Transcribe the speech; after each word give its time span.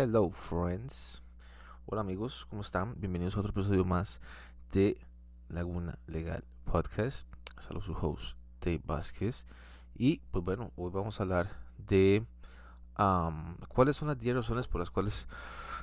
Hello 0.00 0.30
friends. 0.30 1.24
Hola 1.86 2.02
amigos, 2.02 2.46
¿cómo 2.48 2.62
están? 2.62 2.94
Bienvenidos 3.00 3.36
a 3.36 3.40
otro 3.40 3.50
episodio 3.50 3.84
más 3.84 4.20
de 4.70 4.96
Laguna 5.48 5.98
Legal 6.06 6.44
Podcast. 6.62 7.26
Saludos 7.58 7.86
su 7.86 7.94
host, 7.94 8.38
Dave 8.60 8.80
Vázquez. 8.84 9.44
Y 9.96 10.18
pues 10.30 10.44
bueno, 10.44 10.70
hoy 10.76 10.92
vamos 10.92 11.18
a 11.18 11.24
hablar 11.24 11.48
de 11.78 12.24
cuáles 13.66 13.96
son 13.96 14.06
las 14.06 14.20
10 14.20 14.36
razones 14.36 14.68
por 14.68 14.78
las 14.78 14.88
cuales 14.92 15.26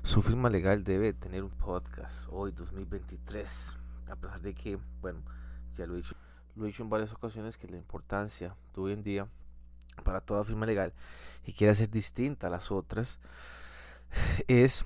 su 0.04 0.22
firma 0.22 0.50
legal 0.50 0.86
debe 0.86 1.12
tener 1.12 1.44
un 1.44 1.52
podcast 1.52 2.30
hoy 2.32 2.54
2023. 2.54 3.78
A 4.10 4.16
pesar 4.16 4.40
de 4.40 4.54
que, 4.54 4.80
bueno, 5.02 5.24
ya 5.76 5.86
lo 5.88 5.96
he 5.96 5.98
dicho, 5.98 6.16
lo 6.56 6.64
he 6.64 6.68
dicho 6.68 6.84
en 6.84 6.90
varias 6.90 7.12
ocasiones 7.12 7.58
que 7.58 7.68
la 7.68 7.76
importancia 7.76 8.56
de 8.74 8.82
hoy 8.82 8.94
en 8.94 9.04
día 9.04 9.28
para 10.06 10.22
toda 10.22 10.46
firma 10.46 10.66
legal 10.66 10.94
y 11.44 11.52
quiere 11.52 11.76
ser 11.76 11.90
distinta 11.90 12.48
a 12.48 12.50
las 12.50 12.72
otras 12.72 13.20
es 14.48 14.86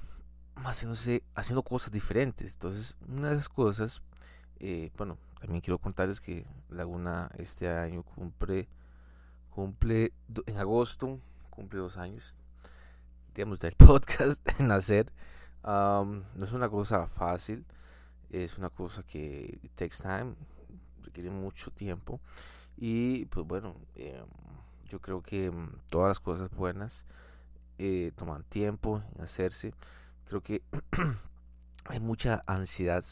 haciendo 1.35 1.63
cosas 1.63 1.91
diferentes. 1.91 2.53
Entonces, 2.53 2.97
una 3.07 3.29
de 3.29 3.35
esas 3.35 3.49
cosas, 3.49 4.01
eh, 4.59 4.91
bueno, 4.97 5.17
también 5.39 5.61
quiero 5.61 5.77
contarles 5.77 6.19
que 6.19 6.45
Laguna 6.69 7.31
este 7.37 7.69
año 7.69 8.03
cumple, 8.03 8.67
cumple 9.49 10.13
en 10.45 10.57
agosto, 10.57 11.19
cumple 11.49 11.79
dos 11.79 11.97
años, 11.97 12.35
digamos, 13.33 13.59
del 13.59 13.73
podcast 13.77 14.41
en 14.59 14.71
hacer. 14.71 15.11
no 15.63 16.23
es 16.41 16.51
una 16.51 16.69
cosa 16.69 17.07
fácil, 17.07 17.65
es 18.29 18.57
una 18.57 18.69
cosa 18.69 19.03
que 19.03 19.59
takes 19.75 19.97
time, 20.01 20.35
requiere 21.03 21.29
mucho 21.29 21.71
tiempo. 21.71 22.19
Y 22.77 23.25
pues 23.25 23.45
bueno, 23.45 23.75
eh, 23.95 24.23
yo 24.89 24.99
creo 24.99 25.21
que 25.21 25.51
mm, 25.51 25.69
todas 25.89 26.09
las 26.09 26.19
cosas 26.19 26.49
buenas 26.51 27.05
eh, 27.79 28.11
toman 28.15 28.43
tiempo 28.43 29.01
en 29.15 29.23
hacerse. 29.23 29.73
Creo 30.25 30.41
que 30.41 30.61
hay 31.85 31.99
mucha 31.99 32.41
ansiedad 32.45 33.03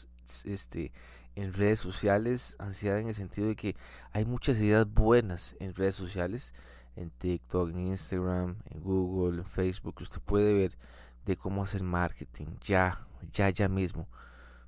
este, 0.44 0.92
en 1.34 1.54
redes 1.54 1.80
sociales, 1.80 2.54
ansiedad 2.58 3.00
en 3.00 3.08
el 3.08 3.14
sentido 3.14 3.48
de 3.48 3.56
que 3.56 3.76
hay 4.12 4.24
muchas 4.26 4.58
ideas 4.58 4.86
buenas 4.86 5.56
en 5.58 5.74
redes 5.74 5.94
sociales, 5.94 6.52
en 6.96 7.10
TikTok, 7.10 7.70
en 7.70 7.78
Instagram, 7.78 8.56
en 8.66 8.80
Google, 8.82 9.38
en 9.38 9.46
Facebook, 9.46 9.96
usted 10.00 10.20
puede 10.20 10.52
ver 10.52 10.76
de 11.24 11.36
cómo 11.36 11.62
hacer 11.62 11.82
marketing 11.82 12.46
ya, 12.60 13.06
ya, 13.32 13.48
ya 13.50 13.68
mismo. 13.68 14.06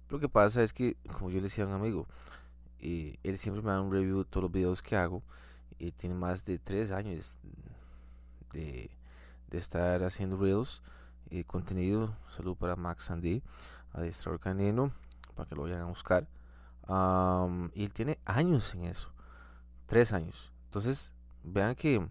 Lo 0.08 0.18
que 0.18 0.28
pasa 0.28 0.62
es 0.62 0.72
que, 0.72 0.96
como 1.12 1.30
yo 1.30 1.36
le 1.36 1.44
decía 1.44 1.64
a 1.64 1.66
un 1.66 1.74
amigo, 1.74 2.08
eh, 2.78 3.18
él 3.22 3.36
siempre 3.36 3.62
me 3.62 3.70
da 3.70 3.80
un 3.80 3.92
review 3.92 4.18
de 4.18 4.24
todos 4.24 4.44
los 4.44 4.52
videos 4.52 4.80
que 4.80 4.96
hago 4.96 5.22
y 5.78 5.92
tiene 5.92 6.14
más 6.14 6.44
de 6.44 6.58
tres 6.58 6.90
años 6.90 7.36
estar 9.58 10.02
haciendo 10.02 10.36
reels 10.36 10.82
y 11.30 11.44
contenido. 11.44 12.16
Salud 12.36 12.56
para 12.56 12.76
Max 12.76 13.10
Andy, 13.10 13.42
adiestrador 13.92 14.40
canino, 14.40 14.92
para 15.34 15.48
que 15.48 15.54
lo 15.54 15.62
vayan 15.62 15.80
a 15.80 15.86
buscar. 15.86 16.26
y 17.74 17.84
él 17.84 17.92
tiene 17.92 18.18
años 18.24 18.74
en 18.74 18.84
eso, 18.84 19.12
tres 19.86 20.12
años. 20.12 20.52
Entonces, 20.66 21.12
vean 21.42 21.74
que 21.74 22.08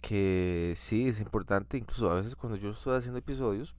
que 0.00 0.74
sí 0.76 1.08
es 1.08 1.20
importante, 1.20 1.76
incluso 1.76 2.10
a 2.10 2.14
veces 2.14 2.36
cuando 2.36 2.56
yo 2.56 2.70
estoy 2.70 2.96
haciendo 2.96 3.18
episodios 3.18 3.74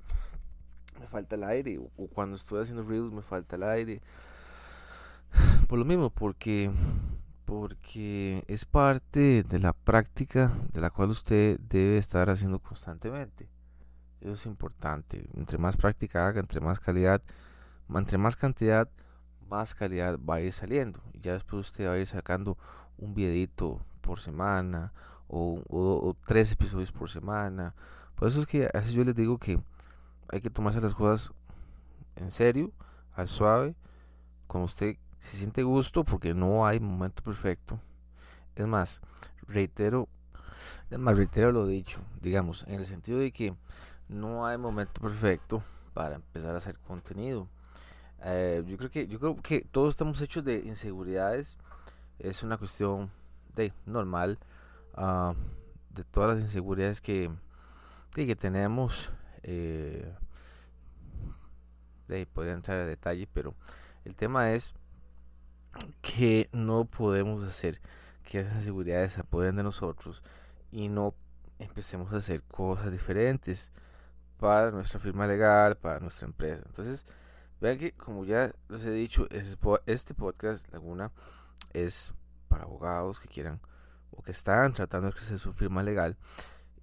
me 1.00 1.08
falta 1.08 1.36
el 1.36 1.44
aire 1.45 1.80
o 1.80 2.08
cuando 2.08 2.36
estoy 2.36 2.62
haciendo 2.62 2.84
reels 2.84 3.12
me 3.12 3.22
falta 3.22 3.56
el 3.56 3.64
aire. 3.64 4.02
Por 5.67 5.80
lo 5.80 5.86
mismo, 5.86 6.09
porque 6.09 6.72
porque 7.50 8.44
es 8.47 8.66
parte 8.66 9.42
de 9.42 9.58
la 9.58 9.73
práctica 9.73 10.53
de 10.72 10.81
la 10.81 10.92
cual 10.92 11.09
usted 11.09 11.59
debe 11.59 11.97
estar 11.97 12.30
haciendo 12.30 12.59
constantemente. 12.59 13.50
Eso 14.22 14.33
es 14.33 14.45
importante. 14.45 15.28
Entre 15.33 15.58
más 15.58 15.75
práctica 15.75 16.28
haga, 16.28 16.41
entre 16.41 16.61
más 16.61 16.80
calidad, 16.80 17.23
entre 17.91 18.19
más 18.19 18.36
cantidad, 18.36 18.88
más 19.50 19.73
calidad 19.73 20.19
va 20.19 20.36
a 20.36 20.41
ir 20.41 20.53
saliendo. 20.53 21.02
Y 21.11 21.22
ya 21.22 21.34
después 21.34 21.68
usted 21.68 21.88
va 21.88 21.94
a 21.94 21.97
ir 21.97 22.06
sacando 22.06 22.56
un 23.00 23.16
videito 23.16 23.84
por 24.01 24.19
semana 24.19 24.94
o, 25.28 26.16
tres 26.28 26.51
episodios 26.51 26.91
por 26.91 27.09
semana. 27.09 27.74
Por 28.13 28.28
eso 28.28 28.41
es 28.41 28.45
que 28.45 28.66
a 28.66 28.78
veces 28.78 28.94
yo 28.94 29.03
les 29.03 29.16
digo 29.16 29.40
que 29.40 29.59
hay 30.31 30.41
que 30.41 30.51
tomarse 30.51 30.81
las 30.81 30.94
cosas 30.94 31.34
en 32.16 32.29
serio, 32.29 32.72
al 33.16 33.28
suave, 33.28 33.74
con 34.45 34.62
usted 34.62 34.97
se 35.19 35.38
siente 35.38 35.63
gusto 35.63 36.03
porque 36.03 36.34
no 36.34 36.66
hay 36.66 36.80
momento 36.80 37.24
perfecto. 37.24 37.80
Es 38.56 38.68
más, 38.68 39.02
reitero, 39.47 40.07
es 40.90 41.00
más, 41.00 41.16
reitero 41.16 41.52
lo 41.52 41.66
dicho, 41.68 42.00
digamos, 42.22 42.66
en 42.68 42.75
el 42.75 42.85
sentido 42.85 43.19
de 43.19 43.31
que 43.31 43.56
no 44.07 44.46
hay 44.46 44.57
momento 44.57 45.02
perfecto 45.02 45.63
para 45.94 46.16
empezar 46.16 46.53
a 46.53 46.57
hacer 46.57 46.78
contenido. 46.80 47.47
Eh, 48.24 48.63
yo 48.68 48.78
creo 48.78 48.90
que 48.90 49.07
yo 49.07 49.19
creo 49.19 49.35
que 49.41 49.62
todos 49.62 49.90
estamos 49.90 50.19
hechos 50.22 50.44
de 50.44 50.59
inseguridades. 50.59 51.57
Es 52.18 52.44
una 52.44 52.57
cuestión 52.57 53.12
de 53.56 53.72
normal 53.86 54.38
uh, 54.97 55.34
de 55.91 56.03
todas 56.03 56.36
las 56.36 56.44
inseguridades 56.44 57.00
que, 57.01 57.31
que 58.13 58.36
tenemos. 58.36 59.12
Eh, 59.44 60.13
podría 62.34 62.53
entrar 62.53 62.80
a 62.80 62.86
detalle, 62.86 63.28
pero 63.31 63.53
el 64.03 64.16
tema 64.16 64.51
es 64.51 64.74
que 66.02 66.50
no 66.52 66.85
podemos 66.85 67.44
hacer 67.44 67.80
que 68.24 68.40
esas 68.40 68.57
inseguridades 68.57 69.13
se 69.13 69.22
apoderen 69.22 69.56
de 69.56 69.63
nosotros 69.63 70.22
y 70.72 70.88
no 70.88 71.16
empecemos 71.57 72.13
a 72.13 72.18
hacer 72.18 72.44
cosas 72.44 72.91
diferentes 72.91 73.72
para 74.38 74.72
nuestra 74.72 75.00
firma 75.00 75.28
legal, 75.28 75.75
para 75.78 76.00
nuestra 76.00 76.28
empresa. 76.28 76.63
Entonces, 76.66 77.06
vean 77.59 77.78
que 77.78 77.91
como 77.91 78.25
ya 78.25 78.52
les 78.69 78.85
he 78.85 78.91
dicho, 78.91 79.28
este 79.85 80.13
podcast 80.13 80.72
Laguna 80.72 81.12
es 81.74 82.13
para 82.47 82.63
abogados 82.63 83.19
que 83.19 83.28
quieran 83.28 83.59
o 84.12 84.22
que 84.22 84.31
están 84.31 84.74
tratando 84.74 85.07
de 85.07 85.13
crecer 85.13 85.40
su 85.40 85.51
firma 85.53 85.84
legal 85.84 86.16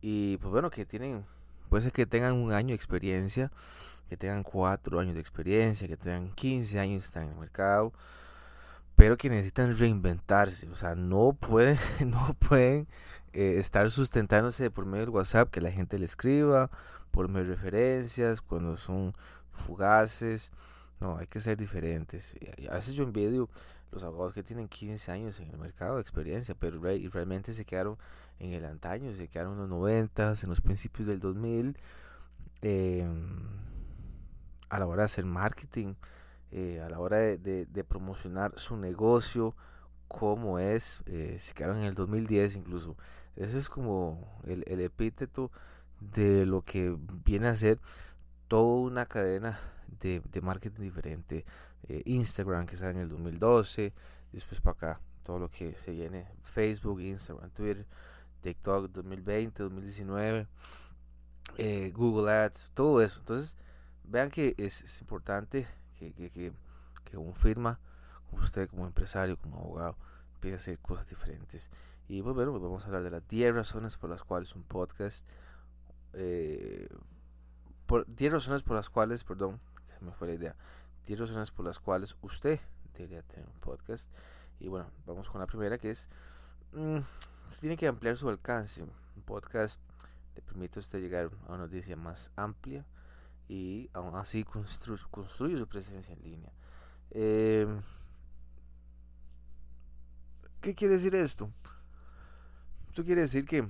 y 0.01 0.37
pues 0.39 0.53
bueno, 0.53 0.71
que 0.71 0.85
tienen, 0.85 1.25
puede 1.69 1.85
ser 1.85 1.93
que 1.93 2.07
tengan 2.07 2.35
un 2.35 2.53
año 2.53 2.69
de 2.69 2.75
experiencia, 2.75 3.51
que 4.09 4.17
tengan 4.17 4.43
cuatro 4.43 5.01
años 5.01 5.15
de 5.15 5.21
experiencia, 5.21 5.89
que 5.89 5.97
tengan 5.97 6.33
15 6.33 6.79
años 6.79 7.05
estar 7.05 7.23
en 7.23 7.31
el 7.31 7.37
mercado 7.37 7.93
pero 8.97 9.17
que 9.19 9.29
necesitan 9.29 9.77
reinventarse, 9.77 10.69
o 10.69 10.75
sea, 10.75 10.95
no 10.95 11.35
pueden, 11.39 11.79
no 12.07 12.35
pueden 12.39 12.89
eh, 13.33 13.57
estar 13.59 13.91
sustentándose 13.91 14.71
por 14.71 14.87
medio 14.87 15.05
del 15.05 15.15
WhatsApp, 15.15 15.51
que 15.51 15.61
la 15.61 15.71
gente 15.71 15.99
le 15.99 16.07
escriba, 16.07 16.71
por 17.11 17.29
medio 17.29 17.51
de 17.51 17.55
referencias, 17.55 18.41
cuando 18.41 18.77
son 18.77 19.15
fugaces, 19.51 20.51
no, 21.01 21.19
hay 21.19 21.27
que 21.27 21.41
ser 21.41 21.59
diferentes. 21.59 22.35
a 22.71 22.75
veces 22.75 22.95
yo 22.95 23.05
envidio 23.05 23.51
los 23.93 24.03
abogados 24.03 24.33
que 24.33 24.43
tienen 24.43 24.69
15 24.69 25.13
años 25.13 25.41
en 25.41 25.51
el 25.51 25.59
mercado 25.59 25.97
de 25.97 26.01
experiencia, 26.01 26.55
pero 26.59 26.81
realmente 26.81 27.53
se 27.53 27.65
quedaron 27.65 27.99
en 28.39 28.53
el 28.53 28.65
antaño, 28.65 29.15
se 29.15 29.29
quedaron 29.29 29.55
en 29.55 29.61
los 29.61 29.69
90, 29.69 30.35
en 30.43 30.49
los 30.49 30.61
principios 30.61 31.09
del 31.09 31.21
2000, 31.21 31.77
em, 32.63 33.41
a 34.69 34.79
la 34.79 34.87
hora 34.87 35.03
de 35.03 35.07
hacer 35.07 35.25
marketing 35.25 35.95
eh, 36.53 36.81
a 36.81 36.89
la 36.89 37.01
hora 37.01 37.19
de, 37.19 37.85
promocionar 37.89 38.59
su 38.59 38.77
negocio, 38.77 39.55
como 40.09 40.59
es, 40.59 41.03
eh, 41.07 41.37
se 41.41 41.55
quedaron 41.55 41.79
en 41.79 41.85
el 41.85 41.95
2010 41.95 42.57
incluso. 42.57 42.97
Ese 43.35 43.59
es 43.59 43.69
como 43.69 44.41
el, 44.47 44.63
epíteto 44.81 45.51
de 46.01 46.47
lo 46.47 46.63
que 46.63 46.97
viene 47.25 47.49
a 47.49 47.55
ser 47.55 47.81
toda 48.49 48.81
una 48.81 49.07
cadena 49.07 49.59
de, 50.01 50.23
marketing 50.41 50.83
diferente. 50.83 51.45
Eh, 51.89 52.03
Instagram 52.07 52.67
que 52.67 52.77
sale 52.77 52.93
en 52.93 52.99
el 52.99 53.09
2012, 53.09 53.93
después 54.33 54.61
para 54.61 54.77
acá 54.77 55.01
todo 55.25 55.39
lo 55.41 55.49
que 55.51 55.75
se 55.75 55.91
viene, 55.91 56.29
Facebook, 56.43 57.01
Instagram, 57.01 57.51
Twitter, 57.51 57.87
TikTok 58.41 58.91
2020, 58.93 59.63
2019, 59.65 60.47
Google 61.93 62.33
Ads, 62.33 62.71
todo 62.75 63.03
eso. 63.03 63.19
Entonces, 63.19 63.57
vean 64.05 64.31
que 64.31 64.55
es 64.57 65.01
importante 65.01 65.67
que, 65.99 66.13
que, 66.13 66.53
que, 67.05 67.17
un 67.17 67.35
firma, 67.35 67.81
como 68.31 68.43
usted, 68.43 68.69
como 68.69 68.87
empresario, 68.87 69.37
como 69.39 69.59
abogado, 69.59 69.97
pide 70.41 70.55
hacer 70.55 70.79
cosas 70.79 71.09
diferentes. 71.09 71.71
Y 72.09 72.23
pues, 72.23 72.35
bueno, 72.35 72.53
pues 72.53 72.63
vamos 72.63 72.85
a 72.85 72.87
hablar 72.87 73.03
de 73.03 73.11
las 73.11 73.27
10 73.29 73.55
razones 73.55 73.97
por 73.97 74.11
las 74.11 74.23
cuales 74.23 74.55
un 74.55 74.63
podcast, 74.63 75.27
eh, 76.13 76.89
por 77.87 78.07
10 78.07 78.33
razones 78.33 78.63
por 78.63 78.77
las 78.77 78.91
cuales, 78.91 79.25
perdón, 79.25 79.61
se 79.99 80.05
me 80.05 80.13
fue 80.13 80.29
la 80.29 80.35
idea, 80.35 80.57
10 81.07 81.21
razones 81.21 81.51
por 81.51 81.65
las 81.65 81.79
cuales 81.79 82.17
usted 82.23 82.61
debería 82.95 83.23
tener 83.23 83.47
un 83.47 83.61
podcast. 83.61 84.11
Y 84.61 84.69
bueno, 84.69 84.87
vamos 85.07 85.29
con 85.29 85.41
la 85.41 85.47
primera 85.47 85.79
que 85.79 85.91
es, 85.91 86.09
mmm, 86.73 86.99
tiene 87.61 87.77
que 87.77 87.87
ampliar 87.87 88.17
su 88.17 88.29
alcance. 88.29 88.83
Un 88.83 89.23
podcast 89.25 89.81
le 90.35 90.43
permite 90.43 90.79
a 90.79 90.83
usted 90.83 91.01
llegar 91.01 91.31
a 91.49 91.55
una 91.55 91.65
audiencia 91.65 91.97
más 91.97 92.31
amplia 92.37 92.85
y 93.49 93.91
aún 93.93 94.17
así 94.17 94.45
construye 94.45 95.57
su 95.57 95.67
presencia 95.67 96.15
en 96.15 96.23
línea. 96.23 96.53
Em, 97.11 97.83
¿Qué 100.61 100.75
quiere 100.75 100.95
decir 100.95 101.15
esto? 101.15 101.51
Esto 102.89 103.05
quiere 103.05 103.21
decir 103.21 103.45
que 103.47 103.69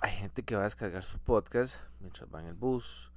hay 0.00 0.12
gente 0.12 0.42
que 0.42 0.54
va 0.54 0.62
a 0.62 0.64
descargar 0.64 1.02
su 1.02 1.18
podcast 1.18 1.80
mientras 2.00 2.32
va 2.32 2.40
en 2.40 2.46
el 2.46 2.54
bus, 2.54 3.10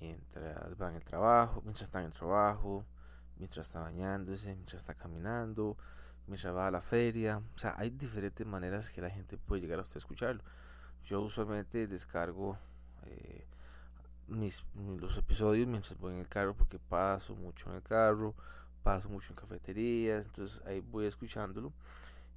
mientras 0.00 0.80
va 0.80 0.88
en 0.88 0.96
el 0.96 1.04
trabajo, 1.04 1.60
mientras 1.62 1.82
está 1.82 2.00
en 2.00 2.06
el 2.06 2.12
trabajo, 2.12 2.84
mientras 3.36 3.66
está 3.66 3.80
bañándose, 3.80 4.54
mientras 4.54 4.80
está 4.82 4.94
caminando, 4.94 5.76
mientras 6.26 6.54
va 6.54 6.66
a 6.66 6.70
la 6.70 6.80
feria. 6.80 7.42
O 7.54 7.58
sea, 7.58 7.74
hay 7.76 7.90
diferentes 7.90 8.46
maneras 8.46 8.90
que 8.90 9.00
la 9.00 9.10
gente 9.10 9.36
puede 9.36 9.62
llegar 9.62 9.78
a 9.78 9.82
usted 9.82 9.96
a 9.96 9.98
escucharlo. 9.98 10.42
Yo 11.04 11.20
usualmente 11.20 11.86
descargo 11.86 12.58
eh, 13.04 13.46
mis, 14.28 14.64
los 14.98 15.16
episodios 15.18 15.66
mientras 15.66 15.98
voy 15.98 16.14
en 16.14 16.20
el 16.20 16.28
carro 16.28 16.54
porque 16.54 16.78
paso 16.78 17.34
mucho 17.34 17.70
en 17.70 17.76
el 17.76 17.82
carro, 17.82 18.34
paso 18.82 19.08
mucho 19.08 19.32
en 19.32 19.36
cafeterías, 19.36 20.26
entonces 20.26 20.62
ahí 20.66 20.80
voy 20.80 21.06
escuchándolo. 21.06 21.72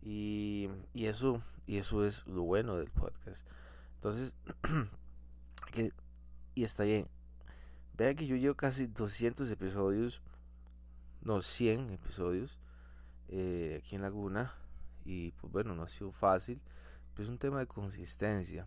Y, 0.02 0.70
y 0.94 1.06
eso 1.08 1.42
y 1.68 1.78
eso 1.78 2.06
es 2.06 2.26
lo 2.28 2.44
bueno 2.44 2.78
del 2.78 2.90
podcast. 2.90 3.46
Entonces, 3.96 4.34
que, 5.74 5.92
y 6.56 6.64
está 6.64 6.84
bien. 6.84 7.08
Vean 7.96 8.16
que 8.16 8.26
yo 8.26 8.38
llevo 8.38 8.56
casi 8.56 8.88
200 8.88 9.52
episodios, 9.52 10.22
no 11.22 11.42
100 11.42 11.92
episodios 11.92 12.58
eh, 13.28 13.82
aquí 13.84 13.96
en 13.96 14.02
Laguna. 14.02 14.54
Y 15.04 15.32
pues 15.32 15.52
bueno, 15.52 15.76
no 15.76 15.84
ha 15.84 15.90
sido 15.90 16.12
fácil, 16.12 16.62
pero 17.14 17.24
es 17.24 17.30
un 17.30 17.38
tema 17.38 17.60
de 17.60 17.68
consistencia. 17.68 18.66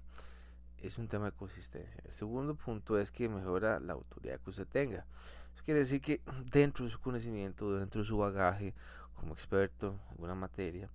Es 0.80 0.98
un 0.98 1.08
tema 1.08 1.26
de 1.26 1.32
consistencia. 1.32 2.00
El 2.04 2.12
segundo 2.12 2.54
punto 2.54 2.98
es 2.98 3.10
que 3.10 3.28
mejora 3.28 3.80
la 3.80 3.92
autoridad 3.92 4.40
que 4.40 4.50
usted 4.50 4.66
tenga. 4.66 5.04
Eso 5.54 5.62
quiere 5.64 5.80
decir 5.80 6.00
que 6.00 6.20
dentro 6.50 6.84
de 6.84 6.90
su 6.90 7.00
conocimiento, 7.00 7.72
dentro 7.78 8.00
de 8.00 8.06
su 8.06 8.16
bagaje 8.16 8.74
como 9.14 9.34
experto 9.34 9.88
en 9.88 10.10
alguna 10.12 10.34
materia, 10.34 10.88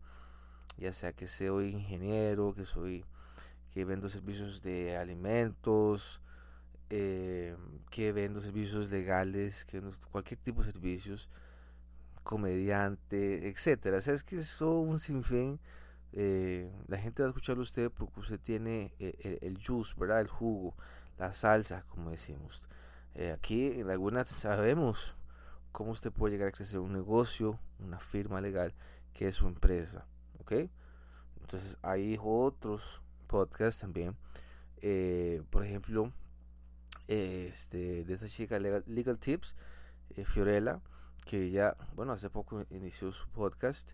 ya 0.78 0.92
sea 0.92 1.14
que 1.14 1.28
soy 1.28 1.70
ingeniero, 1.70 2.54
que 2.56 2.66
soy 2.66 3.06
que 3.72 3.86
vendo 3.86 4.08
servicios 4.08 4.62
de 4.62 4.96
alimentos, 4.96 6.22
eh, 6.90 7.56
que 7.90 8.14
vendo 8.14 8.40
servicios 8.40 8.90
legales, 8.90 9.66
que 9.66 9.82
vendo 9.82 9.96
cualquier 10.12 10.40
tipo 10.40 10.64
de 10.64 10.72
servicios, 10.72 11.30
comediante, 12.24 13.50
etcétera. 13.50 13.98
O 13.98 14.02
sea, 14.02 14.14
es 14.14 14.24
que 14.24 14.38
es 14.38 14.62
un 14.62 14.98
sinfín. 14.98 15.60
Eh, 16.15 16.71
la 16.88 16.97
gente 16.97 17.21
va 17.21 17.27
a 17.27 17.29
escucharlo 17.29 17.62
usted 17.62 17.91
porque 17.91 18.21
usted 18.21 18.39
tiene 18.39 18.94
eh, 19.00 19.38
el, 19.41 19.59
juice, 19.63 19.94
¿verdad? 19.97 20.21
El 20.21 20.27
jugo, 20.27 20.73
la 21.19 21.33
salsa, 21.33 21.83
como 21.89 22.09
decimos. 22.09 22.67
aquí 23.33 23.67
en 23.79 23.88
Laguna 23.88 24.25
sabemos 24.25 25.15
cómo 25.71 25.91
usted 25.91 26.12
puede 26.12 26.33
llegar 26.33 26.47
a 26.50 26.51
crecer 26.51 26.79
un 26.79 26.94
negocio, 26.94 27.59
una 27.79 28.00
firma 28.00 28.41
legal, 28.41 28.73
que 29.13 29.27
es 29.27 29.35
su 29.35 29.47
empresa. 29.47 30.06
¿Ok? 30.39 30.53
Entonces 31.41 31.77
hay 31.81 32.17
otros 32.19 33.01
podcasts 33.27 33.81
también. 33.81 34.15
por 35.51 35.63
ejemplo, 35.63 36.12
este, 37.07 38.03
de 38.03 38.13
esta 38.13 38.27
chica 38.27 38.59
Legal, 38.59 39.19
Tips, 39.19 39.56
eh, 40.15 40.25
Fiorella, 40.25 40.81
que 41.25 41.51
ya, 41.51 41.75
bueno, 41.95 42.13
hace 42.13 42.29
poco 42.29 42.65
inició 42.71 43.12
su 43.12 43.27
podcast, 43.29 43.91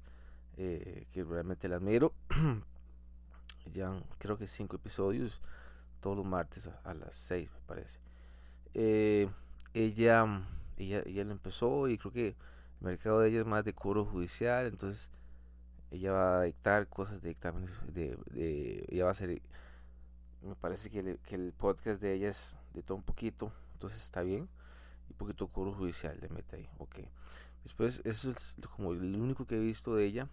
eh, 0.57 1.07
que 1.11 1.23
realmente 1.23 1.67
la 1.67 1.77
admiro. 1.77 2.13
ya 3.71 4.01
creo 4.17 4.37
que 4.37 4.47
cinco 4.47 4.75
episodios, 4.75 5.41
todos 5.99 6.17
los 6.17 6.25
martes 6.25 6.69
a, 6.83 6.93
las 6.93 7.15
seis, 7.15 7.51
me 7.51 7.59
parece. 7.67 7.99
Eh, 8.73 9.29
ella, 9.73 10.45
ella, 10.77 11.03
ella 11.05 11.23
lo 11.23 11.31
empezó 11.31 11.87
y 11.87 11.97
creo 11.97 12.11
que 12.11 12.27
el 12.27 12.35
mercado 12.81 13.19
de 13.19 13.29
ella 13.29 13.41
es 13.41 13.45
más 13.45 13.63
de 13.63 13.73
cobro 13.73 14.05
judicial, 14.05 14.65
entonces 14.67 15.11
ella 15.91 16.11
va 16.13 16.39
a 16.39 16.43
dictar 16.43 16.87
cosas 16.87 17.21
de 17.21 17.29
dictámenes, 17.29 17.71
de, 17.93 18.17
de, 18.31 18.85
ella 18.89 19.03
va 19.03 19.09
a 19.09 19.11
hacer 19.11 19.41
me 20.41 20.55
parece 20.55 20.89
que, 20.89 21.17
que, 21.23 21.35
el 21.35 21.53
podcast 21.53 22.01
de 22.01 22.15
ella 22.15 22.29
es 22.29 22.57
de 22.73 22.81
todo 22.81 22.97
un 22.97 23.03
poquito, 23.03 23.53
entonces 23.73 24.03
está 24.03 24.21
bien. 24.21 24.49
Y 25.09 25.13
poquito 25.13 25.47
coro 25.47 25.73
judicial 25.73 26.17
le 26.21 26.29
mete 26.29 26.55
ahí, 26.55 26.69
ok. 26.77 26.99
Después, 27.63 28.01
eso 28.05 28.31
es 28.31 28.55
como 28.75 28.93
el 28.93 29.15
único 29.19 29.45
que 29.45 29.55
he 29.57 29.59
visto 29.59 29.95
de 29.95 30.05
ella. 30.05 30.29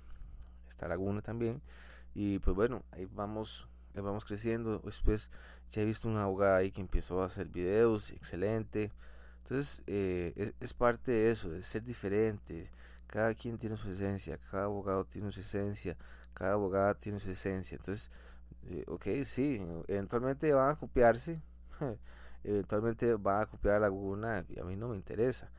Está 0.68 0.88
Laguna 0.88 1.22
también. 1.22 1.62
Y 2.14 2.38
pues 2.40 2.56
bueno, 2.56 2.82
ahí 2.92 3.06
vamos, 3.14 3.68
vamos 3.94 4.24
creciendo. 4.24 4.80
Después 4.84 5.30
ya 5.70 5.82
he 5.82 5.84
visto 5.84 6.08
una 6.08 6.24
abogada 6.24 6.56
ahí 6.58 6.70
que 6.70 6.80
empezó 6.80 7.22
a 7.22 7.26
hacer 7.26 7.48
videos, 7.48 8.12
excelente. 8.12 8.92
Entonces, 9.42 9.82
eh, 9.86 10.32
es, 10.36 10.54
es, 10.60 10.74
parte 10.74 11.12
de 11.12 11.30
eso, 11.30 11.50
de 11.50 11.62
ser 11.62 11.82
diferente. 11.82 12.70
Cada 13.06 13.34
quien 13.34 13.56
tiene 13.58 13.76
su 13.76 13.90
esencia, 13.90 14.38
cada 14.50 14.64
abogado 14.64 15.04
tiene 15.04 15.32
su 15.32 15.40
esencia, 15.40 15.96
cada 16.34 16.52
abogada 16.52 16.94
tiene 16.94 17.18
su 17.18 17.30
esencia. 17.30 17.76
Entonces, 17.76 18.10
eh, 18.70 18.84
ok, 18.86 19.06
sí, 19.24 19.62
eventualmente 19.86 20.52
van 20.52 20.70
a 20.70 20.76
copiarse, 20.76 21.40
eventualmente 22.44 23.14
van 23.14 23.42
a 23.42 23.46
copiar 23.46 23.76
a 23.76 23.80
Laguna 23.80 24.44
y 24.48 24.60
a 24.60 24.64
mí 24.64 24.76
no 24.76 24.88
me 24.88 24.96
interesa. 24.96 25.50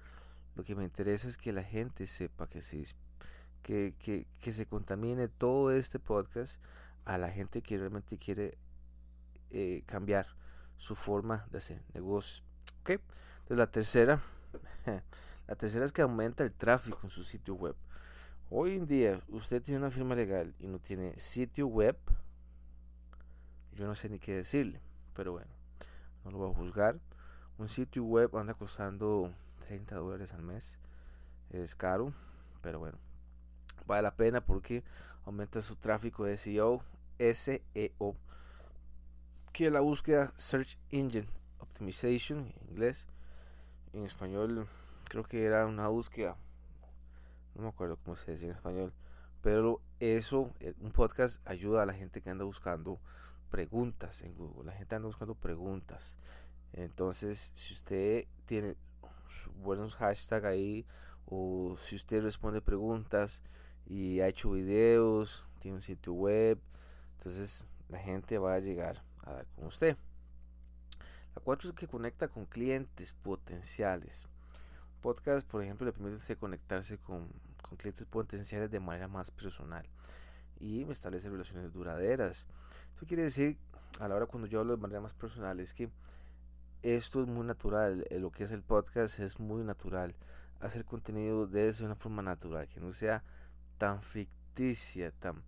Lo 0.56 0.64
que 0.64 0.76
me 0.76 0.84
interesa 0.84 1.28
es 1.28 1.38
que 1.38 1.52
la 1.52 1.64
gente 1.64 2.06
sepa 2.06 2.48
que 2.48 2.62
se, 2.62 2.84
que, 3.62 3.96
que, 4.00 4.28
que 4.42 4.52
se 4.52 4.66
contamine 4.66 5.28
todo 5.28 5.72
este 5.72 6.00
podcast 6.00 6.60
a 7.06 7.18
la 7.18 7.30
gente 7.30 7.62
que 7.62 7.78
realmente 7.78 8.18
quiere 8.18 8.58
eh, 9.52 9.84
cambiar 9.86 10.28
su 10.78 10.96
forma 10.96 11.48
de 11.52 11.58
hacer 11.58 11.82
negocios. 11.94 12.44
¿ok? 12.82 12.92
Entonces 12.92 13.58
la 13.58 13.72
tercera, 13.72 14.22
la 15.48 15.56
tercera 15.56 15.86
es 15.86 15.92
que 15.92 16.02
aumenta 16.02 16.44
el 16.44 16.54
tráfico 16.54 17.00
en 17.04 17.10
su 17.10 17.24
sitio 17.24 17.56
web. 17.56 17.76
Hoy 18.52 18.76
en 18.76 18.88
día 18.88 19.22
usted 19.28 19.62
tiene 19.62 19.80
una 19.80 19.92
firma 19.92 20.16
legal 20.16 20.56
y 20.60 20.68
no 20.68 20.80
tiene 20.80 21.18
sitio 21.18 21.68
web, 21.68 21.98
yo 23.74 23.86
no 23.86 23.96
sé 23.96 24.10
ni 24.10 24.20
qué 24.20 24.36
decirle, 24.36 24.82
pero 25.14 25.32
bueno, 25.32 25.52
no 26.24 26.32
lo 26.32 26.38
voy 26.38 26.52
a 26.52 26.56
juzgar. 26.56 27.00
Un 27.58 27.68
sitio 27.68 28.04
web 28.04 28.36
anda 28.38 28.54
costando 28.54 29.34
30 29.68 29.96
dólares 29.96 30.34
al 30.34 30.42
mes. 30.42 30.80
Es 31.50 31.76
caro, 31.76 32.14
pero 32.62 32.80
bueno, 32.80 32.98
vale 33.90 34.04
la 34.04 34.16
pena 34.16 34.40
porque 34.40 34.84
aumenta 35.26 35.62
su 35.62 35.76
tráfico 35.76 36.24
de 36.24 36.38
SEO, 36.38 36.84
SEO, 37.18 38.16
que 39.52 39.66
es 39.66 39.72
la 39.72 39.80
búsqueda 39.80 40.32
Search 40.36 40.78
Engine 40.92 41.28
Optimization 41.58 42.54
en 42.62 42.70
inglés. 42.70 43.08
En 43.94 44.06
español 44.06 44.68
creo 45.10 45.24
que 45.24 45.44
era 45.44 45.66
una 45.66 45.88
búsqueda, 45.88 46.38
no 47.56 47.64
me 47.64 47.70
acuerdo 47.70 47.98
cómo 47.98 48.16
se 48.16 48.32
decía 48.32 48.50
en 48.50 48.56
español, 48.56 48.94
pero 49.42 49.82
eso, 50.00 50.54
eh, 50.60 50.76
un 50.82 50.92
podcast 50.92 51.46
ayuda 51.48 51.82
a 51.82 51.88
la 51.88 51.94
gente 51.94 52.22
que 52.22 52.30
anda 52.30 52.46
buscando 52.46 53.00
preguntas 53.50 54.22
en 54.22 54.36
Google. 54.36 54.66
La 54.66 54.74
gente 54.74 54.96
anda 54.96 55.08
buscando 55.08 55.34
preguntas. 55.34 56.16
Entonces, 56.74 57.52
si 57.56 57.74
usted 57.74 58.28
tiene 58.46 58.76
buenos 59.64 59.96
hashtags 59.96 60.46
ahí, 60.46 60.86
o 61.26 61.76
si 61.78 61.96
usted 61.96 62.22
responde 62.22 62.62
preguntas 62.62 63.42
y 63.90 64.22
ha 64.22 64.28
hecho 64.28 64.52
videos, 64.52 65.46
tiene 65.60 65.76
un 65.76 65.82
sitio 65.82 66.14
web, 66.14 66.60
entonces 67.18 67.66
la 67.90 68.00
gente 68.00 68.38
va 68.38 68.54
a 68.54 68.60
llegar 68.60 69.04
a 69.24 69.34
dar 69.34 69.48
con 69.48 69.66
usted. 69.66 69.98
La 71.36 71.42
cuatro 71.44 71.70
es 71.70 71.76
que 71.76 71.88
conecta 71.88 72.28
con 72.28 72.46
clientes 72.46 73.14
potenciales. 73.14 74.28
Podcast, 75.02 75.48
por 75.48 75.64
ejemplo, 75.64 75.86
le 75.86 75.94
permite 75.94 76.36
conectarse 76.36 76.98
con, 76.98 77.28
con 77.62 77.78
clientes 77.78 78.06
potenciales 78.06 78.70
de 78.70 78.80
manera 78.80 79.08
más 79.08 79.32
personal 79.32 79.86
y 80.60 80.84
establece 80.90 81.30
relaciones 81.30 81.74
duraderas. 81.74 82.48
Esto 82.94 83.06
quiere 83.08 83.24
decir, 83.24 83.58
a 84.00 84.08
la 84.08 84.16
hora 84.16 84.28
cuando 84.28 84.48
yo 84.48 84.60
hablo 84.60 84.76
de 84.76 84.82
manera 84.82 85.02
más 85.02 85.14
personal, 85.14 85.60
es 85.60 85.74
que 85.74 85.90
esto 86.82 87.22
es 87.22 87.28
muy 87.28 87.46
natural, 87.46 88.06
eh, 88.10 88.20
lo 88.20 88.32
que 88.32 88.44
es 88.44 88.52
el 88.52 88.62
podcast 88.62 89.20
es 89.20 89.40
muy 89.40 89.64
natural. 89.64 90.16
Hacer 90.60 90.86
contenido 90.86 91.48
debe 91.48 91.74
una 91.84 91.96
forma 91.96 92.22
natural, 92.22 92.68
que 92.68 92.80
no 92.80 92.92
sea 92.92 93.24
tan 93.80 94.04
ficticia, 94.04 95.12
tan, 95.20 95.42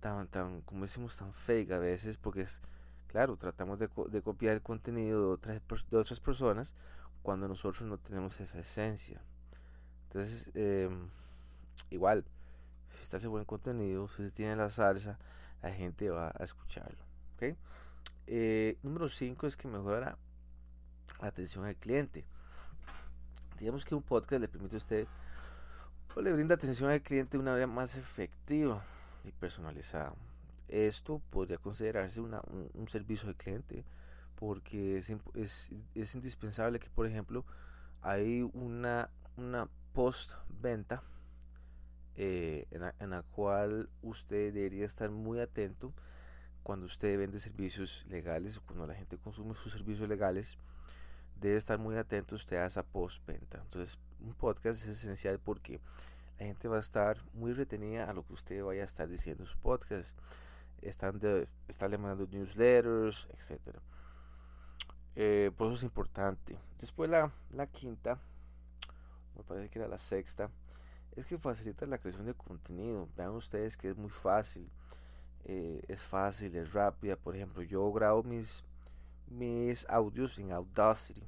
tan, 0.00 0.26
tan, 0.26 0.62
como 0.62 0.82
decimos, 0.82 1.16
tan 1.16 1.32
fake 1.32 1.70
a 1.72 1.78
veces, 1.78 2.16
porque 2.16 2.40
es, 2.40 2.60
claro, 3.06 3.36
tratamos 3.36 3.78
de, 3.78 3.88
copiar 3.88 4.54
el 4.54 4.62
contenido 4.62 5.36
de 5.36 5.60
otras, 5.92 6.20
personas 6.20 6.74
cuando 7.22 7.46
nosotros 7.46 7.88
no 7.88 7.98
tenemos 7.98 8.40
esa 8.40 8.58
esencia. 8.58 9.22
Entonces, 10.08 10.50
em, 10.54 11.08
igual, 11.90 12.24
si 12.88 13.04
está 13.04 13.18
hace 13.18 13.28
buen 13.28 13.44
contenido, 13.44 14.08
si 14.08 14.30
tiene 14.30 14.56
la 14.56 14.70
salsa, 14.70 15.18
la 15.62 15.70
gente 15.70 16.10
va 16.10 16.32
a 16.36 16.42
escucharlo. 16.42 17.04
¿okay? 17.36 17.56
Eh, 18.26 18.78
número 18.82 19.08
5 19.08 19.46
es 19.46 19.56
que 19.56 19.68
mejora 19.68 20.16
la 21.20 21.28
atención 21.28 21.66
al 21.66 21.76
cliente. 21.76 22.24
Digamos 23.58 23.84
que 23.84 23.94
un 23.94 24.02
podcast 24.02 24.40
le 24.40 24.48
permite 24.48 24.76
a 24.76 24.78
usted 24.78 25.06
o 26.14 26.20
le 26.20 26.32
brinda 26.32 26.54
atención 26.54 26.90
al 26.90 27.02
cliente 27.02 27.36
de 27.36 27.42
una 27.42 27.52
manera 27.52 27.66
más 27.66 27.96
efectiva 27.96 28.82
y 29.24 29.30
personalizada. 29.32 30.14
Esto 30.68 31.20
podría 31.30 31.58
considerarse 31.58 32.20
una, 32.20 32.40
un, 32.74 32.88
servicio 32.88 33.28
de 33.28 33.34
cliente 33.34 33.84
porque 34.36 34.98
es, 34.98 35.12
es, 35.34 35.70
es, 35.94 36.14
indispensable 36.14 36.78
que, 36.78 36.88
por 36.90 37.06
ejemplo, 37.06 37.44
hay 38.02 38.48
una, 38.54 39.10
una 39.36 39.68
post-venta 39.92 41.02
eh, 42.16 42.66
en, 42.70 43.10
la, 43.10 43.22
cual 43.22 43.88
usted 44.02 44.52
debería 44.52 44.86
estar 44.86 45.10
muy 45.10 45.40
atento 45.40 45.92
cuando 46.62 46.86
usted 46.86 47.18
vende 47.18 47.40
servicios 47.40 48.04
legales, 48.08 48.60
cuando 48.60 48.86
la 48.86 48.94
gente 48.94 49.16
consume 49.16 49.54
sus 49.54 49.72
servicios 49.72 50.08
legales, 50.08 50.58
debe 51.40 51.56
estar 51.56 51.78
muy 51.78 51.96
atento 51.96 52.34
usted 52.34 52.58
a 52.58 52.66
esa 52.66 52.82
postventa. 52.82 53.58
Entonces, 53.58 53.98
un 54.20 54.34
podcast 54.34 54.82
es 54.82 54.88
esencial 54.88 55.38
porque 55.38 55.80
la 56.38 56.46
gente 56.46 56.68
va 56.68 56.76
a 56.76 56.80
estar 56.80 57.18
muy 57.32 57.52
retenida 57.52 58.08
a 58.08 58.12
lo 58.12 58.24
que 58.26 58.34
usted 58.34 58.62
vaya 58.62 58.82
a 58.82 58.84
estar 58.84 59.08
diciendo 59.08 59.44
en 59.44 59.48
su 59.48 59.58
podcast. 59.58 60.16
Están, 60.82 61.18
de, 61.18 61.48
están 61.68 61.90
le 61.90 61.98
mandando 61.98 62.26
newsletters, 62.30 63.28
etc. 63.30 63.76
Eh, 65.16 65.50
por 65.56 65.68
eso 65.68 65.76
es 65.76 65.82
importante. 65.82 66.58
Después 66.78 67.10
la, 67.10 67.32
la 67.50 67.66
quinta, 67.66 68.18
me 69.36 69.42
parece 69.42 69.68
que 69.68 69.78
era 69.78 69.88
la 69.88 69.98
sexta, 69.98 70.50
es 71.16 71.26
que 71.26 71.38
facilita 71.38 71.86
la 71.86 71.98
creación 71.98 72.26
de 72.26 72.34
contenido. 72.34 73.08
Vean 73.16 73.30
ustedes 73.30 73.76
que 73.76 73.90
es 73.90 73.96
muy 73.96 74.10
fácil. 74.10 74.70
Eh, 75.44 75.82
es 75.88 76.00
fácil, 76.00 76.54
es 76.56 76.72
rápida. 76.72 77.16
Por 77.16 77.34
ejemplo, 77.34 77.62
yo 77.62 77.90
grabo 77.92 78.22
mis, 78.22 78.62
mis 79.30 79.88
audios 79.88 80.38
en 80.38 80.52
Audacity. 80.52 81.22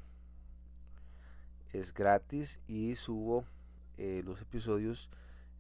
Es 1.72 1.94
gratis 1.94 2.60
y 2.66 2.96
subo 2.96 3.44
eh, 3.96 4.22
los 4.24 4.42
episodios 4.42 5.08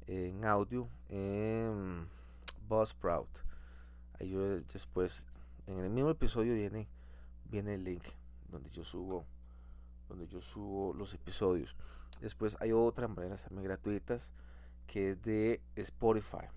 en 0.06 0.44
audio 0.44 0.88
en 1.08 2.08
Buzzsprout. 2.68 3.30
Ahí 4.20 4.34
después, 4.72 5.26
en 5.66 5.78
el 5.78 5.88
mismo 5.88 6.10
episodio 6.10 6.54
viene, 6.54 6.88
viene 7.44 7.74
el 7.74 7.84
link 7.84 8.04
donde 8.50 8.68
yo 8.70 8.84
subo 8.84 9.24
donde 10.08 10.26
yo 10.26 10.42
subo 10.42 10.92
los 10.92 11.14
episodios. 11.14 11.74
Después 12.20 12.56
hay 12.60 12.72
otras 12.72 13.08
maneras 13.08 13.44
también 13.44 13.64
gratuitas 13.64 14.30
que 14.86 15.10
es 15.10 15.22
de 15.22 15.60
Spotify, 15.76 16.48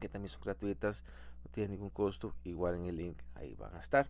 que 0.00 0.08
también 0.08 0.28
son 0.28 0.42
gratuitas, 0.42 1.02
no 1.44 1.50
tienen 1.50 1.72
ningún 1.72 1.90
costo, 1.90 2.34
igual 2.44 2.74
en 2.74 2.84
el 2.84 2.96
link 2.96 3.18
ahí 3.34 3.54
van 3.54 3.74
a 3.74 3.78
estar. 3.78 4.08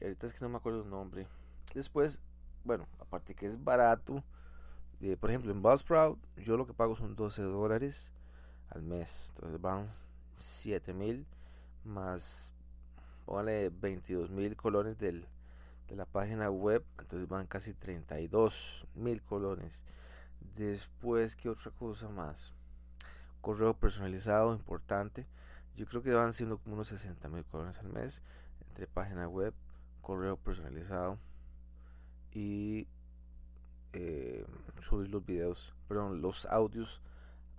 Ahorita 0.00 0.26
es 0.26 0.34
que 0.34 0.44
no 0.44 0.48
me 0.48 0.56
acuerdo 0.56 0.82
el 0.82 0.90
nombre. 0.90 1.26
Después, 1.74 2.20
bueno, 2.64 2.86
aparte 2.98 3.34
que 3.34 3.46
es 3.46 3.62
barato, 3.62 4.24
por 5.18 5.30
ejemplo 5.30 5.50
en 5.50 5.62
Buzzsprout 5.62 6.18
yo 6.36 6.56
lo 6.56 6.66
que 6.66 6.74
pago 6.74 6.94
son 6.94 7.16
12 7.16 7.42
dólares 7.42 8.12
al 8.68 8.82
mes, 8.82 9.32
entonces 9.34 9.60
van 9.60 9.86
7 10.34 10.92
mil 10.92 11.26
más, 11.84 12.52
póngale 13.24 13.70
22 13.70 14.30
mil 14.30 14.56
colones 14.56 14.98
del 14.98 15.26
de 15.90 15.96
la 15.96 16.06
página 16.06 16.50
web, 16.50 16.84
entonces 16.98 17.28
van 17.28 17.46
casi 17.48 17.74
32 17.74 18.86
mil 18.94 19.20
colones. 19.22 19.82
Después, 20.56 21.34
¿qué 21.34 21.48
otra 21.48 21.72
cosa 21.72 22.08
más? 22.08 22.54
Correo 23.40 23.74
personalizado, 23.74 24.54
importante. 24.54 25.26
Yo 25.74 25.86
creo 25.86 26.00
que 26.02 26.12
van 26.12 26.32
siendo 26.32 26.58
como 26.58 26.76
unos 26.76 26.88
60 26.88 27.28
mil 27.28 27.44
colones 27.44 27.78
al 27.78 27.88
mes 27.88 28.22
entre 28.68 28.86
página 28.86 29.28
web, 29.28 29.52
correo 30.00 30.36
personalizado 30.36 31.18
y 32.32 32.86
eh, 33.92 34.44
subir 34.80 35.10
los 35.10 35.24
videos, 35.24 35.74
perdón, 35.88 36.20
los 36.20 36.46
audios 36.46 37.00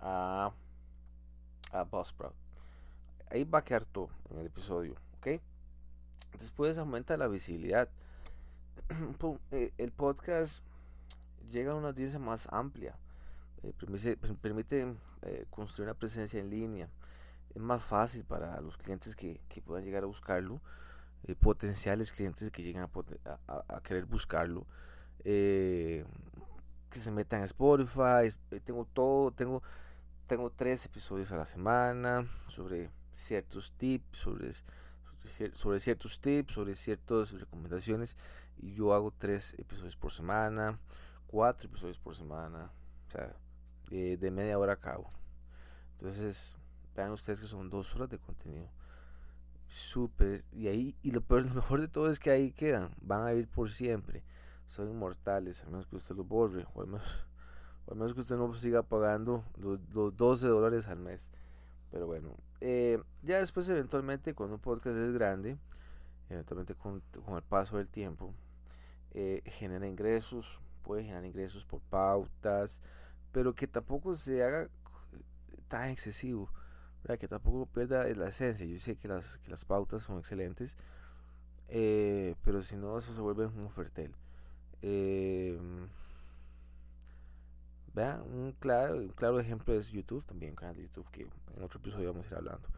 a, 0.00 0.52
a 1.72 1.82
Buzzsprout. 1.84 2.34
Ahí 3.30 3.44
va 3.44 3.60
a 3.60 3.64
quedar 3.64 3.84
todo 3.84 4.10
en 4.30 4.38
el 4.38 4.46
episodio, 4.46 4.94
¿ok? 5.18 5.40
Después 6.38 6.78
aumenta 6.78 7.16
la 7.16 7.28
visibilidad. 7.28 7.88
Eh, 9.52 9.72
el 9.78 9.92
podcast 9.92 10.62
llega 11.50 11.72
a 11.72 11.74
una 11.74 11.88
audiencia 11.88 12.18
más 12.18 12.48
amplia, 12.50 12.96
eh, 13.62 13.72
permite, 14.40 14.94
eh, 15.22 15.46
construir 15.50 15.88
una 15.88 15.98
presencia 15.98 16.40
en 16.40 16.50
línea, 16.50 16.88
es 17.54 17.60
más 17.60 17.82
fácil 17.82 18.24
para 18.24 18.60
los 18.60 18.76
clientes 18.76 19.14
que, 19.14 19.40
puedan 19.64 19.84
llegar 19.84 20.02
a 20.02 20.06
buscarlo, 20.06 20.60
potenciales 21.40 22.12
clientes 22.12 22.50
que 22.50 22.62
lleguen 22.62 22.82
a, 22.82 23.80
querer 23.82 24.06
buscarlo, 24.06 24.66
que 25.22 26.04
se 26.90 27.10
metan 27.10 27.42
a 27.42 27.44
Spotify, 27.44 28.34
tengo 28.64 28.84
todo, 28.92 29.30
tengo, 29.30 29.62
tengo 30.26 30.50
tres 30.50 30.84
episodios 30.86 31.32
a 31.32 31.36
la 31.36 31.44
semana 31.44 32.26
sobre 32.48 32.90
ciertos 33.12 33.72
tips, 33.72 34.18
sobre 34.18 34.52
sobre 35.54 35.80
ciertos 35.80 36.20
tips, 36.20 36.54
sobre 36.54 36.74
ciertas 36.74 37.32
recomendaciones. 37.32 38.16
Y 38.58 38.74
yo 38.74 38.92
hago 38.94 39.12
tres 39.12 39.54
episodios 39.58 39.96
por 39.96 40.12
semana, 40.12 40.78
cuatro 41.26 41.68
episodios 41.68 41.98
por 41.98 42.14
semana, 42.16 42.70
o 43.08 43.10
sea, 43.10 43.34
de, 43.90 44.30
media 44.30 44.58
hora 44.58 44.74
a 44.74 44.80
cabo. 44.80 45.10
Entonces, 45.92 46.56
vean 46.94 47.12
ustedes 47.12 47.40
que 47.40 47.46
son 47.46 47.70
dos 47.70 47.94
horas 47.94 48.08
de 48.08 48.18
contenido. 48.18 48.68
Súper. 49.72 50.44
Y 50.52 50.68
ahí, 50.68 50.94
y 51.02 51.12
lo, 51.12 51.22
peor, 51.22 51.46
lo 51.48 51.54
mejor 51.54 51.80
de 51.80 51.88
todo 51.88 52.10
es 52.10 52.18
que 52.20 52.30
ahí 52.30 52.52
quedan, 52.52 52.94
van 53.00 53.26
a 53.26 53.30
vivir 53.30 53.48
por 53.48 53.70
siempre. 53.70 54.22
Son 54.66 54.88
inmortales, 54.88 55.62
al 55.62 55.70
menos 55.70 55.86
que 55.86 55.96
usted 55.96 56.14
los 56.14 56.28
borre, 56.28 56.66
o 56.74 56.82
al 56.82 56.88
menos, 56.88 58.14
que 58.14 58.20
usted 58.20 58.36
no 58.36 58.52
siga 58.54 58.82
pagando 58.82 59.44
los, 59.56 59.80
los 59.94 60.14
12 60.14 60.46
dólares 60.48 60.88
al 60.88 60.98
mes. 60.98 61.32
Pero 61.90 62.06
bueno, 62.06 62.36
eh, 62.60 63.02
ya 63.22 63.38
después 63.38 63.66
eventualmente 63.70 64.34
cuando 64.34 64.56
un 64.56 64.60
podcast 64.60 64.96
es 64.96 65.12
grande, 65.14 65.56
eventualmente 66.28 66.74
con, 66.74 67.02
el 67.34 67.42
paso 67.42 67.78
del 67.78 67.88
tiempo, 67.88 68.34
eh, 69.12 69.42
genera 69.46 69.86
ingresos, 69.86 70.60
puede 70.82 71.02
generar 71.02 71.24
ingresos 71.24 71.64
por 71.64 71.80
pautas, 71.80 72.82
pero 73.32 73.54
que 73.54 73.66
tampoco 73.66 74.14
se 74.16 74.44
haga 74.44 74.68
tan 75.68 75.88
excesivo, 75.88 76.50
que 77.18 77.28
tampoco 77.28 77.66
pierda 77.66 78.04
la 78.14 78.28
esencia. 78.28 78.66
Yo 78.66 78.78
sé 78.78 78.96
que 78.96 79.08
las, 79.08 79.38
que 79.38 79.50
las 79.50 79.64
pautas 79.64 80.02
son 80.02 80.18
excelentes, 80.18 80.76
eh, 81.68 82.34
pero 82.44 82.62
si 82.62 82.76
no, 82.76 82.98
eso 82.98 83.14
se 83.14 83.20
vuelve 83.20 83.46
un 83.46 83.66
ofertel. 83.66 84.14
Eh, 84.82 85.58
un 88.24 88.52
claro, 88.58 88.96
un 88.96 89.08
claro 89.10 89.38
ejemplo 89.38 89.74
es 89.74 89.90
YouTube, 89.90 90.24
también 90.24 90.52
un 90.52 90.56
canal 90.56 90.76
de 90.76 90.82
YouTube 90.82 91.10
que 91.10 91.22
en 91.56 91.62
otro 91.62 91.78
episodio 91.78 92.12
vamos 92.12 92.26
a 92.26 92.30
ir 92.30 92.36
hablando, 92.36 92.68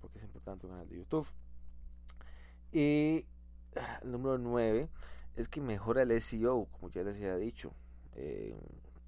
porque 0.00 0.18
es 0.18 0.24
importante 0.24 0.66
un 0.66 0.72
canal 0.72 0.88
de 0.88 0.96
YouTube. 0.96 1.26
Y 2.72 3.26
ah, 3.76 4.00
el 4.02 4.12
número 4.12 4.38
9 4.38 4.88
es 5.36 5.48
que 5.48 5.60
mejora 5.60 6.02
el 6.02 6.20
SEO, 6.20 6.66
como 6.66 6.88
ya 6.88 7.02
les 7.02 7.16
había 7.16 7.36
dicho. 7.36 7.74
Eh, 8.14 8.56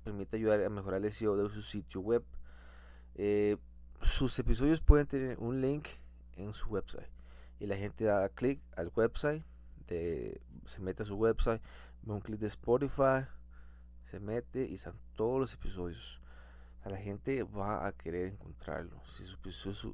permite 0.02 0.36
ayudar 0.36 0.62
a 0.62 0.68
mejorar 0.68 1.02
el 1.02 1.10
SEO 1.10 1.36
de 1.36 1.48
su 1.48 1.62
sitio 1.62 2.00
web. 2.00 2.24
Eh, 3.14 3.56
sus 4.04 4.38
episodios 4.38 4.80
pueden 4.80 5.06
tener 5.06 5.38
un 5.38 5.60
link 5.60 5.88
en 6.36 6.52
su 6.52 6.68
website 6.68 7.08
y 7.58 7.66
la 7.66 7.76
gente 7.76 8.04
da 8.04 8.28
clic 8.28 8.60
al 8.76 8.90
website, 8.94 9.44
se 9.86 10.80
mete 10.80 11.02
a 11.02 11.06
su 11.06 11.16
website, 11.16 11.60
ve 12.02 12.12
un 12.12 12.20
clic 12.20 12.40
de 12.40 12.46
Spotify 12.46 13.26
se 14.14 14.20
mete 14.20 14.64
y 14.66 14.74
están 14.74 14.94
todos 15.16 15.40
los 15.40 15.54
episodios. 15.54 16.20
la 16.84 16.98
gente 16.98 17.42
va 17.42 17.86
a 17.86 17.92
querer 17.92 18.28
encontrarlo. 18.28 19.02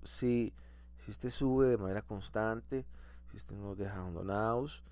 Si, 0.05 0.53
si 0.99 1.11
usted 1.11 1.31
sube 1.31 1.69
de 1.69 1.79
manera 1.79 2.03
constante, 2.03 2.85
si 3.31 3.39
usted 3.39 3.57
no 3.57 3.75
deja 3.75 3.97
abandonados, 3.97 4.85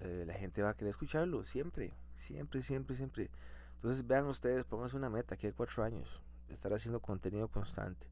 eh, 0.00 0.24
la 0.26 0.34
gente 0.34 0.62
va 0.62 0.70
a 0.70 0.74
querer 0.74 0.90
escucharlo 0.90 1.44
siempre, 1.44 1.92
siempre, 2.16 2.62
siempre, 2.62 2.96
siempre. 2.96 3.30
Entonces 3.74 4.04
vean 4.04 4.26
ustedes, 4.26 4.64
pónganse 4.64 4.96
una 4.96 5.10
meta, 5.10 5.36
que 5.36 5.48
hay 5.48 5.52
cuatro 5.52 5.84
años, 5.84 6.20
estar 6.48 6.72
haciendo 6.72 6.98
contenido 7.00 7.46
constante, 7.46 8.06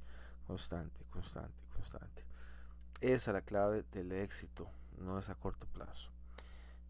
constante, 0.46 1.04
constante, 1.10 1.62
constante. 1.74 2.24
Esa 3.00 3.30
es 3.30 3.34
la 3.34 3.42
clave 3.42 3.84
del 3.92 4.12
éxito, 4.12 4.68
no 4.98 5.18
es 5.18 5.28
a 5.28 5.34
corto 5.34 5.66
plazo 5.66 6.10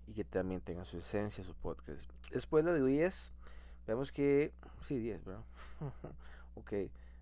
y 0.06 0.12
que 0.12 0.24
también 0.24 0.60
tenga 0.60 0.84
su 0.84 0.98
esencia, 0.98 1.44
su 1.44 1.54
podcast. 1.54 2.08
Después 2.30 2.64
la 2.64 2.72
de 2.72 2.84
10, 2.84 3.32
vemos 3.86 4.12
que, 4.12 4.52
sí, 4.82 4.98
10, 4.98 5.24
¿verdad? 5.24 5.44
ok, 6.54 6.72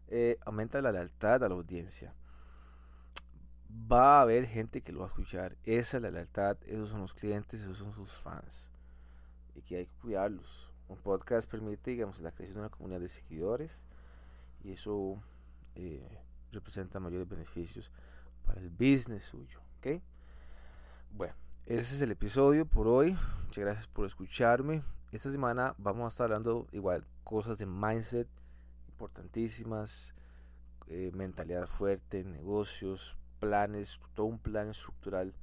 eh, 0.08 0.38
aumenta 0.44 0.82
la 0.82 0.92
lealtad 0.92 1.42
a 1.42 1.48
la 1.48 1.54
audiencia. 1.54 2.14
Va 3.90 4.18
a 4.18 4.22
haber 4.22 4.46
gente 4.46 4.82
que 4.82 4.92
lo 4.92 5.00
va 5.00 5.06
a 5.06 5.08
escuchar. 5.08 5.56
Esa 5.64 5.96
es 5.96 6.02
la 6.02 6.10
lealtad, 6.10 6.58
esos 6.66 6.90
son 6.90 7.00
los 7.00 7.14
clientes, 7.14 7.62
esos 7.62 7.78
son 7.78 7.92
sus 7.94 8.12
fans. 8.12 8.70
Y 9.54 9.62
que 9.62 9.78
hay 9.78 9.86
que 9.86 9.96
cuidarlos. 10.00 10.70
Un 10.88 10.98
podcast 10.98 11.50
permite, 11.50 11.90
digamos, 11.90 12.20
la 12.20 12.30
creación 12.30 12.56
de 12.56 12.60
una 12.60 12.68
comunidad 12.68 13.00
de 13.00 13.08
seguidores 13.08 13.86
y 14.62 14.72
eso 14.72 15.20
eh, 15.74 16.20
representa 16.54 17.00
mayores 17.00 17.28
beneficios 17.28 17.90
para 18.44 18.60
el 18.60 18.70
business 18.70 19.24
suyo. 19.24 19.60
¿ok? 19.78 20.00
Bueno, 21.10 21.34
ese 21.66 21.94
es 21.94 22.02
el 22.02 22.12
episodio 22.12 22.66
por 22.66 22.88
hoy. 22.88 23.16
Muchas 23.46 23.64
gracias 23.64 23.86
por 23.86 24.06
escucharme. 24.06 24.82
Esta 25.12 25.30
semana 25.30 25.74
vamos 25.78 26.04
a 26.04 26.08
estar 26.08 26.24
hablando 26.24 26.66
igual 26.72 27.06
cosas 27.24 27.58
de 27.58 27.66
mindset 27.66 28.28
importantísimas, 28.88 30.14
eh, 30.86 31.10
mentalidad 31.14 31.66
fuerte, 31.66 32.22
negocios, 32.22 33.16
planes, 33.40 33.98
todo 34.14 34.26
un 34.26 34.38
plan 34.38 34.68
estructural 34.68 35.34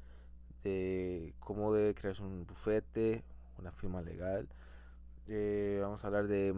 de 0.64 1.34
cómo 1.40 1.74
debe 1.74 1.96
crearse 1.96 2.22
un 2.22 2.46
bufete, 2.46 3.24
una 3.58 3.72
firma 3.72 4.02
legal. 4.02 4.48
Eh, 5.28 5.80
vamos 5.82 6.04
a 6.04 6.08
hablar 6.08 6.28
de 6.28 6.54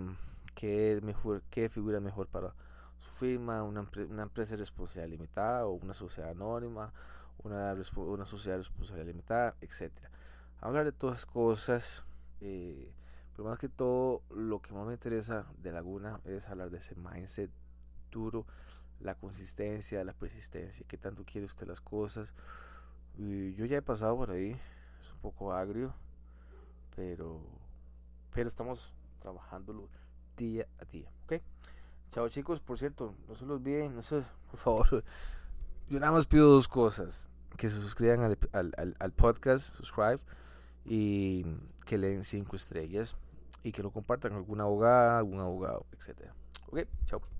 qué, 0.54 1.00
mejor, 1.04 1.42
qué 1.50 1.70
figura 1.70 2.00
mejor 2.00 2.28
para 2.28 2.54
firma, 3.12 3.64
una, 3.64 3.88
una 4.10 4.24
empresa 4.24 4.52
de 4.52 4.58
responsabilidad 4.58 5.12
limitada 5.12 5.66
o 5.66 5.74
una 5.74 5.94
sociedad 5.94 6.32
anónima 6.32 6.92
una, 7.44 7.76
una 7.96 8.26
sociedad 8.26 8.58
responsable 8.58 9.06
limitada, 9.06 9.56
etc. 9.62 9.92
Hablar 10.62 10.86
de 10.86 10.92
todas 10.92 11.26
cosas, 11.26 12.04
eh, 12.42 12.94
pero 13.36 13.50
más 13.50 13.60
que 13.60 13.70
todo, 13.70 14.22
lo 14.30 14.62
que 14.62 14.74
más 14.74 14.86
me 14.86 14.94
interesa 14.94 15.46
de 15.58 15.72
Laguna 15.72 16.20
es 16.26 16.48
hablar 16.48 16.70
de 16.70 16.78
ese 16.78 16.96
mindset 16.96 17.52
duro, 18.12 18.46
la 19.00 19.16
consistencia, 19.16 20.04
la 20.04 20.14
persistencia, 20.14 20.86
qué 20.88 20.98
tanto 20.98 21.24
quiere 21.26 21.46
usted 21.46 21.68
las 21.68 21.82
cosas. 21.82 22.34
Yo 23.18 23.66
ya 23.66 23.78
he 23.78 23.82
pasado 23.82 24.16
por 24.16 24.32
ahí, 24.32 24.52
es 24.52 25.14
un 25.14 25.20
poco 25.20 25.54
agrio, 25.54 25.94
pero, 26.96 27.42
pero 28.34 28.48
estamos 28.48 28.94
trabajándolo 29.20 29.90
día 30.38 30.68
a 30.80 30.86
día, 30.86 31.12
¿ok? 31.26 31.42
Chao 32.14 32.30
chicos, 32.30 32.60
por 32.60 32.78
cierto, 32.78 33.16
no 33.28 33.34
se 33.34 33.44
los 33.44 33.58
olviden, 33.58 33.96
no 33.96 34.04
se, 34.04 34.22
por 34.52 34.60
favor, 34.60 35.04
yo 35.90 36.00
nada 36.00 36.12
más 36.12 36.28
pido 36.28 36.48
dos 36.48 36.68
cosas, 36.68 37.28
que 37.58 37.68
se 37.70 37.82
suscriban 37.82 38.22
al, 38.22 38.96
al, 39.00 39.12
podcast, 39.14 39.74
subscribe, 39.74 40.20
y 40.86 41.44
que 41.88 41.98
le 41.98 42.12
den 42.12 42.24
cinco 42.24 42.56
estrellas 42.56 43.16
y 43.64 43.72
que 43.72 43.82
lo 43.82 43.90
compartan 43.90 44.34
con 44.34 44.42
alguna 44.42 44.64
abogada, 44.66 45.18
algún 45.18 45.40
abogado, 45.40 45.88
etc. 45.94 46.30
Ok, 46.68 46.82
chao. 47.06 47.33